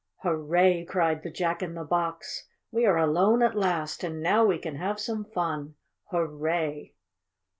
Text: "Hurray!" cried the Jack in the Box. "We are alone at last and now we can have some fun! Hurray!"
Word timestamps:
"Hurray!" 0.23 0.83
cried 0.83 1.21
the 1.21 1.29
Jack 1.29 1.61
in 1.61 1.75
the 1.75 1.83
Box. 1.83 2.47
"We 2.71 2.87
are 2.87 2.97
alone 2.97 3.43
at 3.43 3.53
last 3.53 4.03
and 4.03 4.19
now 4.19 4.43
we 4.43 4.57
can 4.57 4.77
have 4.77 4.99
some 4.99 5.23
fun! 5.23 5.75
Hurray!" 6.09 6.95